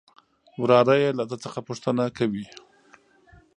[0.61, 2.45] وراره يې له ده څخه پوښتنه کوي.